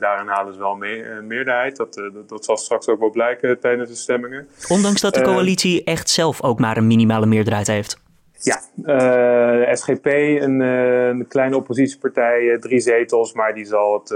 daarin 0.00 0.26
halen 0.26 0.52
ze 0.52 0.58
wel 0.58 0.74
mee, 0.74 1.04
meerderheid. 1.22 1.76
Dat, 1.76 1.94
dat, 1.94 2.28
dat, 2.28 2.44
zal 2.44 2.56
straks 2.56 2.88
ook 2.88 3.00
wel 3.00 3.10
blijken 3.10 3.60
tijdens 3.60 3.90
de 3.90 3.96
stemmingen. 3.96 4.48
Ondanks 4.68 5.00
dat 5.00 5.14
de 5.14 5.22
coalitie 5.22 5.84
echt 5.84 6.10
zelf 6.10 6.42
ook 6.42 6.58
maar 6.58 6.76
een 6.76 6.86
minimale 6.86 7.26
meerderheid 7.26 7.66
heeft. 7.66 7.98
Ja, 8.42 8.60
uh, 8.84 9.74
SGP, 9.74 10.06
een, 10.06 10.60
uh, 10.60 11.06
een, 11.06 11.26
kleine 11.28 11.56
oppositiepartij, 11.56 12.42
uh, 12.42 12.58
drie 12.58 12.80
zetels, 12.80 13.32
maar 13.32 13.54
die 13.54 13.64
zal 13.64 13.92
het 13.92 14.14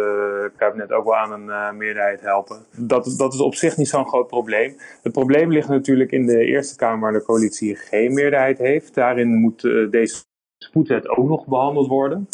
kabinet 0.57 0.93
ook 0.93 1.05
wel 1.05 1.17
aan 1.17 1.49
een 1.49 1.77
meerderheid 1.77 2.21
helpen. 2.21 2.57
Dat, 2.77 3.15
dat 3.17 3.35
is 3.35 3.41
op 3.41 3.55
zich 3.55 3.77
niet 3.77 3.89
zo'n 3.89 4.07
groot 4.07 4.27
probleem. 4.27 4.77
Het 5.03 5.13
probleem 5.13 5.53
ligt 5.53 5.69
natuurlijk 5.69 6.13
in 6.13 6.27
de 6.27 6.45
Eerste 6.45 6.77
Kamer, 6.77 7.01
waar 7.01 7.13
de 7.13 7.25
coalitie 7.25 7.77
geen 7.77 8.15
meerderheid 8.15 8.59
heeft. 8.59 8.95
Daarin 8.95 9.35
moet 9.35 9.61
deze 9.91 10.23
spoedwet 10.59 11.09
ook 11.09 11.29
nog 11.29 11.47
behandeld 11.47 11.89
worden. 11.89 12.29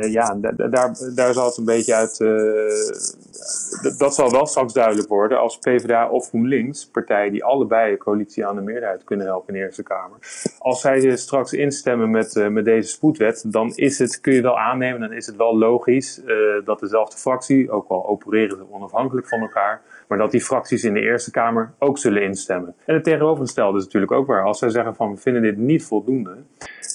Ja, 0.00 0.34
daar, 0.34 0.96
daar 1.14 1.32
zal 1.32 1.46
het 1.46 1.56
een 1.56 1.64
beetje 1.64 1.94
uit. 1.94 2.18
dat 3.98 4.14
zal 4.14 4.30
wel 4.30 4.46
straks 4.46 4.72
duidelijk 4.72 5.08
worden 5.08 5.38
als 5.38 5.58
PvdA 5.58 6.08
of 6.08 6.28
GroenLinks, 6.28 6.86
partijen 6.86 7.32
die 7.32 7.44
allebei 7.44 7.92
een 7.92 7.98
coalitie 7.98 8.46
aan 8.46 8.56
de 8.56 8.62
meerderheid 8.62 9.04
kunnen 9.04 9.26
helpen 9.26 9.48
in 9.48 9.60
de 9.60 9.66
Eerste 9.66 9.82
Kamer. 9.82 10.18
Als 10.58 10.80
zij 10.80 11.16
straks 11.16 11.52
instemmen 11.52 12.10
met, 12.10 12.48
met 12.50 12.64
deze 12.64 12.88
spoedwet, 12.88 13.44
dan 13.46 13.72
is 13.74 13.98
het, 13.98 14.20
kun 14.20 14.34
je 14.34 14.42
wel 14.42 14.58
aannemen, 14.58 15.00
dan 15.00 15.12
is 15.12 15.26
het 15.26 15.36
wel 15.36 15.58
logisch 15.58 16.20
dat 16.64 16.80
dezelfde 16.80 17.16
fractie, 17.16 17.70
ook 17.70 17.88
al 17.88 18.06
opereren 18.06 18.56
ze 18.56 18.64
onafhankelijk 18.70 19.28
van 19.28 19.40
elkaar, 19.40 19.82
maar 20.08 20.18
dat 20.18 20.30
die 20.30 20.40
fracties 20.40 20.84
in 20.84 20.94
de 20.94 21.00
Eerste 21.00 21.30
Kamer 21.30 21.72
ook 21.78 21.98
zullen 21.98 22.22
instemmen. 22.22 22.74
En 22.86 22.94
het 22.94 23.04
tegenovergestelde 23.04 23.78
is 23.78 23.84
natuurlijk 23.84 24.12
ook 24.12 24.26
waar. 24.26 24.44
Als 24.44 24.58
zij 24.58 24.70
zeggen 24.70 24.94
van 24.94 25.14
we 25.14 25.20
vinden 25.20 25.42
dit 25.42 25.56
niet 25.56 25.84
voldoende, 25.84 26.36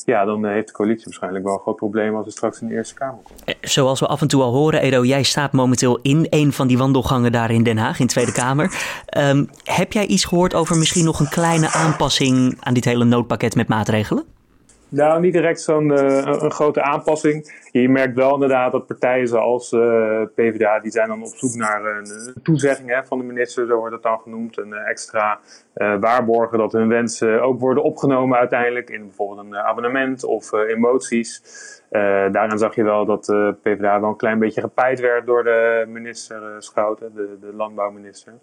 ja, 0.06 0.26
dan 0.26 0.46
eh, 0.46 0.52
heeft 0.52 0.68
de 0.68 0.74
coalitie 0.74 1.04
waarschijnlijk 1.06 1.46
wel 1.46 1.54
een 1.54 1.60
groot 1.60 1.76
probleem 1.76 2.16
als 2.16 2.26
het 2.26 2.36
straks 2.36 2.62
in 2.62 2.68
de 2.68 2.74
Eerste 2.74 2.94
Kamer 2.94 3.20
komt. 3.24 3.44
Eh, 3.44 3.56
zoals 3.62 4.00
we 4.00 4.08
af 4.08 4.22
en 4.22 4.28
toe 4.28 4.42
al 4.42 4.54
horen, 4.54 4.82
Edo, 4.82 5.04
jij 5.04 5.24
staat 5.24 5.52
momenteel 5.52 6.00
in 6.02 6.28
een 6.30 6.54
van 6.54 6.68
die 6.68 6.78
wandelgangen 6.78 7.32
daar 7.32 7.52
in 7.52 7.64
Den 7.64 7.78
Haag, 7.78 8.00
in 8.00 8.06
de 8.06 8.12
Tweede 8.12 8.32
Kamer. 8.32 8.72
Ehm, 9.06 9.46
heb 9.64 9.92
jij 9.92 10.06
iets 10.06 10.26
gehoord 10.26 10.54
over 10.54 10.78
misschien 10.78 11.06
nog 11.06 11.20
een 11.20 11.30
kleine 11.30 11.72
aanpassing 11.72 12.58
aan 12.60 12.74
dit 12.74 12.86
hele 12.86 13.04
noodpakket 13.04 13.56
met 13.56 13.68
maatregelen? 13.68 14.24
Nou, 14.90 15.22
niet 15.22 15.34
direct 15.34 15.62
zo'n 15.62 15.92
uh, 15.92 16.22
een 16.26 16.52
grote 16.52 16.82
aanpassing. 16.82 17.68
Je 17.72 17.90
merkt 17.90 18.16
wel 18.16 18.34
inderdaad 18.34 18.72
dat 18.72 18.88
partijen 18.88 19.28
zoals 19.28 19.72
uh, 19.72 20.22
PvdA, 20.36 20.80
die 20.80 20.92
zijn 20.92 21.08
dan 21.08 21.22
op 21.22 21.36
zoek 21.36 21.56
naar 21.56 21.86
een 21.86 22.34
toezegging 22.44 22.90
hè, 22.90 23.06
van 23.06 23.18
de 23.18 23.24
minister, 23.24 23.68
zo 23.68 23.76
wordt 23.76 23.94
het 23.94 24.04
dan 24.04 24.20
genoemd. 24.20 24.58
Een 24.58 24.74
extra 24.74 25.40
waarborgen 26.00 26.58
dat 26.58 26.72
hun 26.72 26.88
wensen 26.88 27.42
ook 27.42 27.60
worden 27.60 27.84
opgenomen 27.84 28.38
uiteindelijk 28.38 28.90
in 28.90 29.02
bijvoorbeeld 29.02 29.48
een 29.48 29.56
abonnement 29.56 30.24
of 30.24 30.54
in 30.54 30.80
moties. 30.80 31.42
Uh, 31.42 31.79
daarin 32.32 32.58
zag 32.58 32.76
je 32.76 32.84
wel 32.84 33.06
dat 33.06 33.26
de 33.26 33.56
PvdA 33.62 34.00
wel 34.00 34.10
een 34.10 34.16
klein 34.16 34.40
beetje 34.40 34.62
gepijt 34.62 35.00
werd 35.00 35.26
door 35.26 35.44
de 35.44 35.86
minister 35.88 36.42
Schouten, 36.60 37.12
de, 37.16 37.38
de 37.42 37.54
landbouwminister. 37.54 38.34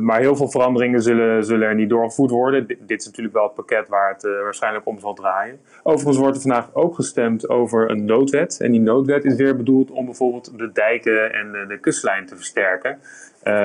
Maar 0.00 0.20
heel 0.20 0.36
veel 0.36 0.50
veranderingen 0.50 1.02
zullen, 1.02 1.44
zullen 1.44 1.68
er 1.68 1.74
niet 1.74 1.88
doorgevoerd 1.88 2.30
worden. 2.30 2.66
dit 2.66 3.00
is 3.00 3.06
natuurlijk 3.06 3.34
wel 3.34 3.44
het 3.44 3.54
pakket 3.54 3.88
waar 3.88 4.12
het 4.12 4.22
waarschijnlijk 4.22 4.86
om 4.86 4.98
zal 4.98 5.14
draaien. 5.14 5.60
Overigens 5.82 6.18
wordt 6.18 6.36
er 6.36 6.42
vandaag 6.42 6.74
ook 6.74 6.94
gestemd 6.94 7.48
over 7.48 7.90
een 7.90 8.04
noodwet. 8.04 8.60
En 8.60 8.70
die 8.70 8.80
noodwet 8.80 9.24
is 9.24 9.34
weer 9.34 9.56
bedoeld 9.56 9.90
om 9.90 10.04
bijvoorbeeld 10.04 10.58
de 10.58 10.72
dijken 10.72 11.32
en 11.32 11.52
de, 11.52 11.66
de 11.66 11.80
kustlijn 11.80 12.26
te 12.26 12.36
versterken. 12.36 12.98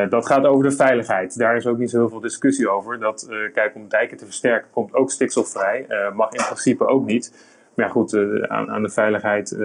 Dat 0.10 0.26
gaat 0.26 0.46
over 0.46 0.64
de 0.64 0.76
veiligheid. 0.76 1.38
Daar 1.38 1.56
is 1.56 1.68
ook 1.68 1.78
niet 1.78 1.90
zo 1.90 1.98
heel 1.98 2.10
veel 2.10 2.20
discussie 2.20 2.70
over. 2.70 3.00
Dat, 3.00 3.30
kijk, 3.54 3.76
om 3.76 3.90
dijken 3.90 4.18
te 4.18 4.26
versterken 4.26 4.70
komt 4.72 4.94
ook 4.94 5.12
stikstofvrij. 5.12 5.86
Uh, 5.90 6.16
mag 6.16 6.32
in 6.32 6.44
principe 6.46 6.88
ook 6.88 7.06
niet. 7.06 7.58
Maar 7.80 7.88
ja, 7.88 7.94
goed, 7.94 8.14
aan, 8.50 8.70
aan, 8.70 8.82
de 8.82 8.90
veiligheid 8.90 9.56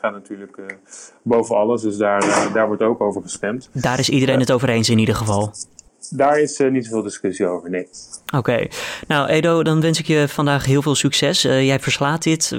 gaat 0.00 0.12
natuurlijk 0.12 0.76
boven 1.22 1.56
alles. 1.56 1.82
Dus 1.82 1.96
daar, 1.96 2.50
daar 2.52 2.66
wordt 2.66 2.82
ook 2.82 3.00
over 3.00 3.22
gestemd. 3.22 3.68
Daar 3.72 3.98
is 3.98 4.08
iedereen 4.08 4.40
het 4.40 4.52
over 4.52 4.68
eens 4.68 4.88
in 4.88 4.98
ieder 4.98 5.14
geval. 5.14 5.52
Daar 6.10 6.40
is 6.40 6.58
niet 6.70 6.84
zoveel 6.84 7.02
discussie 7.02 7.46
over, 7.46 7.70
nee. 7.70 7.88
Oké. 8.34 8.66
Nou, 9.08 9.28
Edo, 9.28 9.62
dan 9.62 9.80
wens 9.80 9.98
ik 9.98 10.06
je 10.06 10.28
vandaag 10.28 10.64
heel 10.64 10.82
veel 10.82 10.94
succes. 10.94 11.42
jij 11.42 11.80
verslaat 11.80 12.22
dit. 12.22 12.50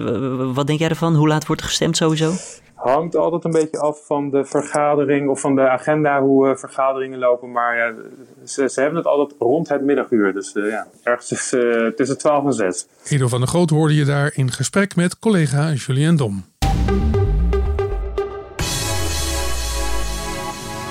wat 0.54 0.68
denk 0.68 0.80
jij 0.80 0.90
ervan? 0.90 1.16
Hoe 1.16 1.28
laat 1.28 1.48
wordt 1.48 1.62
ergestemd 1.62 1.98
sowieso? 1.98 2.32
Hangt 2.78 3.16
altijd 3.16 3.44
een 3.44 3.52
beetje 3.52 3.80
af 3.80 4.06
van 4.06 4.30
de 4.30 4.46
vergadering 4.46 5.30
of 5.30 5.40
van 5.40 5.56
de 5.56 5.70
agenda, 5.70 6.22
hoe 6.22 6.48
uh, 6.48 6.56
vergaderingen 6.56 7.20
lopen. 7.20 7.52
Maar 7.52 7.96
ze, 8.44 8.72
hebben 8.76 8.96
het 8.96 9.06
altijd 9.06 9.40
rond 9.40 9.70
het 9.70 9.82
middaguur. 9.82 10.34
Dus 10.34 10.56
uh, 10.56 10.70
ja, 10.70 10.88
ergens 11.04 11.28
tussen, 11.28 11.86
uh, 11.86 11.92
tussen 11.92 12.18
12 12.18 12.46
en 12.46 12.54
6. 12.54 12.88
Edo 13.04 13.28
van 13.28 13.40
der 13.40 13.48
Groot 13.48 13.70
hoorde 13.70 13.96
je 13.96 14.06
daar 14.06 14.32
in 14.36 14.52
gesprek 14.52 14.96
met 14.96 15.20
collega 15.20 15.72
Julien 15.72 16.16
Dom. 16.16 16.46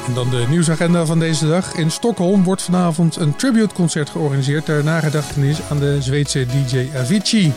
En 0.07 0.15
dan 0.15 0.31
de 0.31 0.47
nieuwsagenda 0.49 1.07
van 1.07 1.19
deze 1.19 1.49
dag. 1.49 1.75
In 1.75 1.91
Stockholm 1.91 2.45
wordt 2.45 2.63
vanavond 2.63 3.17
een 3.17 3.37
tributeconcert 3.37 4.11
georganiseerd 4.11 4.65
ter 4.65 4.85
nagedachtenis 4.85 5.71
aan 5.71 5.79
de 5.79 6.03
Zweedse 6.03 6.47
DJ 6.47 6.89
Avicii. 6.97 7.53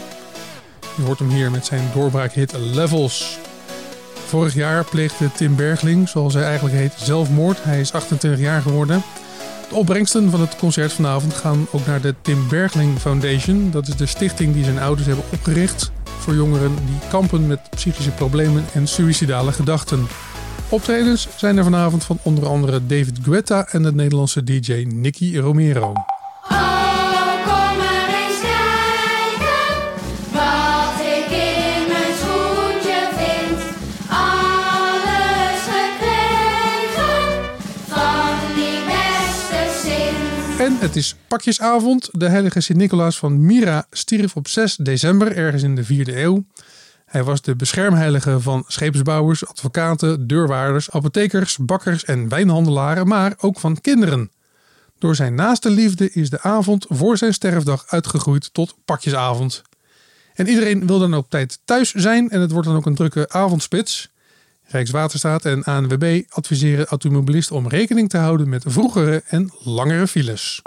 Je 0.98 1.04
hoort 1.04 1.20
hem 1.20 1.30
hier 1.30 1.52
met 1.52 1.66
zijn 1.66 1.84
doorbraakhit 1.94 2.54
Levels. 2.58 3.49
Vorig 4.30 4.54
jaar 4.54 4.86
pleegde 4.86 5.32
Tim 5.32 5.56
Bergling, 5.56 6.10
zoals 6.10 6.34
hij 6.34 6.44
eigenlijk 6.44 6.76
heet, 6.76 6.94
zelfmoord. 6.98 7.64
Hij 7.64 7.80
is 7.80 7.94
28 7.94 8.40
jaar 8.40 8.62
geworden. 8.62 9.04
De 9.70 9.76
opbrengsten 9.76 10.30
van 10.30 10.40
het 10.40 10.56
concert 10.56 10.94
vanavond 10.94 11.34
gaan 11.34 11.68
ook 11.72 11.86
naar 11.86 12.02
de 12.02 12.16
Tim 12.22 12.48
Bergling 12.50 13.00
Foundation. 13.00 13.72
Dat 13.72 13.88
is 13.88 13.96
de 13.96 14.06
stichting 14.06 14.54
die 14.54 14.64
zijn 14.64 14.80
ouders 14.80 15.08
hebben 15.08 15.26
opgericht 15.34 15.92
voor 16.04 16.36
jongeren 16.36 16.76
die 16.76 17.10
kampen 17.10 17.48
met 17.48 17.60
psychische 17.70 18.12
problemen 18.12 18.66
en 18.74 18.88
suïcidale 18.88 19.52
gedachten. 19.52 20.08
Optredens 20.70 21.28
zijn 21.36 21.58
er 21.58 21.64
vanavond 21.64 22.04
van 22.04 22.20
onder 22.22 22.48
andere 22.48 22.86
David 22.86 23.20
Guetta 23.24 23.68
en 23.68 23.84
de 23.84 23.94
Nederlandse 23.94 24.44
DJ 24.44 24.86
Nicky 24.90 25.38
Romero. 25.38 25.94
Het 40.78 40.96
is 40.96 41.16
pakjesavond. 41.28 42.10
De 42.12 42.30
heilige 42.30 42.62
Sint-Nicolaas 42.62 43.18
van 43.18 43.46
Mira 43.46 43.86
stierf 43.92 44.36
op 44.36 44.48
6 44.48 44.76
december, 44.76 45.38
ergens 45.38 45.64
in 45.64 45.76
de 45.76 45.86
4e 45.86 46.16
eeuw. 46.16 46.46
Hij 47.06 47.24
was 47.24 47.42
de 47.42 47.56
beschermheilige 47.56 48.40
van 48.40 48.64
scheepsbouwers, 48.68 49.48
advocaten, 49.48 50.28
deurwaarders, 50.28 50.92
apothekers, 50.92 51.58
bakkers 51.58 52.06
en 52.06 52.30
wijnhandelaren, 52.30 53.08
maar 53.08 53.34
ook 53.38 53.60
van 53.60 53.82
kinderen. 53.82 54.32
Door 55.00 55.16
zijn 55.16 55.36
naaste 55.36 55.70
liefde 55.70 56.12
is 56.12 56.30
de 56.30 56.42
avond 56.42 56.86
voor 56.90 57.18
zijn 57.18 57.34
sterfdag 57.34 57.86
uitgegroeid 57.88 58.54
tot 58.54 58.76
pakjesavond. 58.86 59.62
En 60.34 60.48
iedereen 60.48 60.88
wil 60.88 61.00
dan 61.00 61.14
op 61.14 61.30
tijd 61.30 61.60
thuis 61.66 61.94
zijn 61.94 62.30
en 62.30 62.42
het 62.42 62.52
wordt 62.52 62.68
dan 62.68 62.76
ook 62.76 62.86
een 62.86 62.96
drukke 62.96 63.30
avondspits. 63.30 64.10
Rijkswaterstaat 64.72 65.46
en 65.46 65.64
ANWB 65.64 66.22
adviseren 66.30 66.86
automobilisten 66.86 67.56
om 67.56 67.68
rekening 67.68 68.10
te 68.10 68.18
houden 68.18 68.50
met 68.50 68.64
vroegere 68.68 69.24
en 69.28 69.52
langere 69.64 70.08
files. 70.08 70.62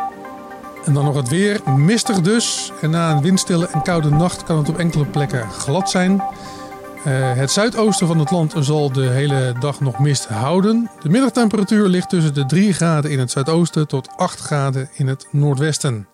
En 0.84 0.94
dan 0.94 1.04
nog 1.04 1.14
het 1.14 1.28
weer. 1.28 1.60
Mistig 1.76 2.20
dus. 2.20 2.72
En 2.80 2.90
na 2.90 3.10
een 3.10 3.22
windstille 3.22 3.68
en 3.68 3.82
koude 3.82 4.10
nacht 4.10 4.42
kan 4.42 4.58
het 4.58 4.68
op 4.68 4.78
enkele 4.78 5.06
plekken 5.06 5.50
glad 5.50 5.90
zijn. 5.90 6.12
Uh, 6.12 7.32
het 7.34 7.50
zuidoosten 7.50 8.06
van 8.06 8.18
het 8.18 8.30
land 8.30 8.54
zal 8.58 8.92
de 8.92 9.08
hele 9.08 9.54
dag 9.60 9.80
nog 9.80 9.98
mist 9.98 10.26
houden. 10.26 10.90
De 11.02 11.08
middagtemperatuur 11.08 11.88
ligt 11.88 12.08
tussen 12.08 12.34
de 12.34 12.46
3 12.46 12.72
graden 12.72 13.10
in 13.10 13.18
het 13.18 13.30
zuidoosten 13.30 13.88
tot 13.88 14.08
8 14.16 14.40
graden 14.40 14.88
in 14.94 15.06
het 15.06 15.26
noordwesten. 15.30 16.08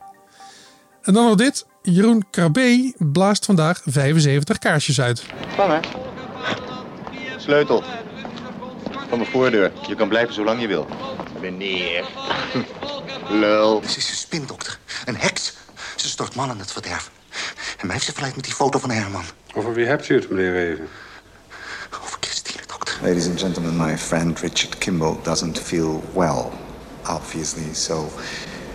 En 1.02 1.12
dan 1.12 1.24
nog 1.24 1.34
dit. 1.34 1.66
Jeroen 1.82 2.24
Krabbe 2.30 2.94
blaast 2.98 3.44
vandaag 3.44 3.80
75 3.84 4.58
kaarsjes 4.58 5.00
uit. 5.00 5.24
Vangen 5.56 5.80
sleutel. 7.48 7.82
Van 9.08 9.18
mijn 9.18 9.30
voordeur. 9.30 9.72
Je 9.86 9.94
kan 9.94 10.08
blijven 10.08 10.34
zolang 10.34 10.60
je 10.60 10.66
wil. 10.66 10.86
Meneer. 11.40 12.04
Lul. 13.40 13.82
Ze 13.86 13.96
is 13.96 14.10
een 14.10 14.16
spindokter. 14.16 14.78
Een 15.04 15.16
heks. 15.16 15.56
Ze 15.96 16.08
stort 16.08 16.34
mannen 16.34 16.56
in 16.56 16.62
het 16.62 16.72
verderf. 16.72 17.10
En 17.78 17.86
mij 17.86 17.94
heeft 17.94 18.06
ze 18.06 18.12
verleid 18.12 18.34
met 18.34 18.44
die 18.44 18.54
foto 18.54 18.78
van 18.78 18.90
Herman. 18.90 19.24
Over 19.54 19.74
wie 19.74 19.86
hebt 19.86 20.08
u 20.08 20.14
het, 20.14 20.30
meneer 20.30 20.52
Reven? 20.52 20.88
Over 22.02 22.18
Christine, 22.20 22.62
dokter. 22.66 22.98
Ladies 23.02 23.26
and 23.28 23.40
gentlemen, 23.40 23.76
my 23.76 23.98
friend 23.98 24.40
Richard 24.40 24.78
Kimball 24.78 25.16
doesn't 25.22 25.58
feel 25.58 26.02
well, 26.12 26.50
obviously. 27.06 27.74
So 27.74 28.08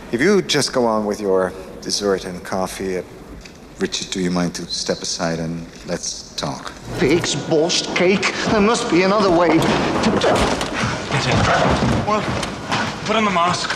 if 0.10 0.22
you 0.22 0.46
just 0.46 0.74
go 0.74 0.86
on 0.86 1.08
with 1.08 1.20
your 1.20 1.52
dessert 1.80 2.26
and 2.26 2.42
coffee, 2.50 3.04
Richard, 3.80 4.12
do 4.12 4.20
you 4.20 4.32
mind 4.32 4.54
to 4.56 4.66
step 4.68 5.02
aside 5.02 5.40
and 5.40 5.66
let's 5.88 6.34
talk? 6.36 6.72
Pig's 7.00 7.36
borscht 7.36 7.96
cake. 7.96 8.34
There 8.52 8.62
must 8.62 8.90
be 8.90 9.04
another 9.04 9.30
way. 9.30 9.58
Well, 12.08 12.22
put 13.06 13.16
on 13.16 13.26
the 13.26 13.32
mask 13.32 13.70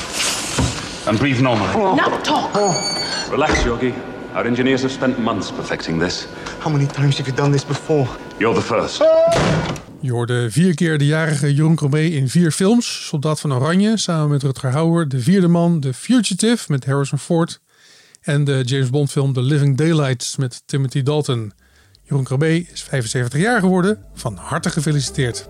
and 1.08 1.18
breathe 1.18 1.42
normally. 1.42 1.74
Oh. 1.74 1.96
Now 1.96 2.18
talk. 2.22 2.52
Oh. 2.54 3.28
Relax, 3.32 3.64
Yogi. 3.64 3.94
Our 4.34 4.46
engineers 4.46 4.82
have 4.82 4.92
spent 4.92 5.18
months 5.20 5.52
perfecting 5.52 6.00
this. 6.00 6.28
How 6.60 6.70
many 6.70 6.86
times 6.86 7.18
have 7.18 7.28
you 7.28 7.34
done 7.36 7.52
this 7.52 7.66
before? 7.66 8.08
You're 8.40 8.54
the 8.54 8.62
first. 8.62 9.02
Je 10.02 10.12
hoorde 10.12 10.52
vier 10.52 10.76
keer 10.76 10.98
de 10.98 11.06
jarige 11.06 11.56
Jeroen 11.56 11.76
Cromé 11.76 12.00
in 12.02 12.30
vier 12.30 12.52
films. 12.52 13.06
Soldaat 13.08 13.40
van 13.40 13.54
Oranje 13.54 13.98
samen 13.98 14.30
met 14.30 14.44
Rutger 14.44 14.72
Hauer. 14.72 15.08
De 15.08 15.20
Vierde 15.20 15.48
Man, 15.48 15.80
The 15.80 15.94
Fugitive 15.94 16.72
met 16.72 16.86
Harrison 16.86 17.20
Ford. 17.20 17.60
En 18.28 18.44
de 18.44 18.62
James 18.66 18.90
Bond 18.90 19.12
film 19.12 19.34
The 19.34 19.42
Living 19.42 19.78
Daylights 19.78 20.36
met 20.36 20.64
Timothy 20.66 21.04
Dalton. 21.04 21.52
Jeroen 22.04 22.24
Krabbe 22.24 22.60
is 22.60 22.82
75 22.82 23.40
jaar 23.40 23.60
geworden. 23.60 23.98
Van 24.14 24.36
harte 24.36 24.70
gefeliciteerd. 24.70 25.48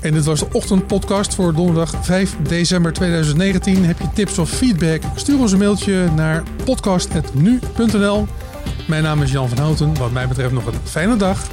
En 0.00 0.12
dit 0.12 0.24
was 0.24 0.40
de 0.40 0.46
ochtendpodcast 0.52 1.34
voor 1.34 1.54
donderdag 1.54 2.04
5 2.04 2.36
december 2.42 2.92
2019. 2.92 3.84
Heb 3.84 3.98
je 3.98 4.12
tips 4.14 4.38
of 4.38 4.50
feedback? 4.50 5.02
Stuur 5.14 5.38
ons 5.38 5.52
een 5.52 5.58
mailtje 5.58 6.10
naar 6.16 6.42
podcast.nu.nl. 6.64 8.26
Mijn 8.88 9.02
naam 9.02 9.22
is 9.22 9.32
Jan 9.32 9.48
van 9.48 9.58
Houten. 9.58 9.94
Wat 9.94 10.12
mij 10.12 10.28
betreft 10.28 10.52
nog 10.52 10.66
een 10.66 10.80
fijne 10.84 11.16
dag 11.16 11.48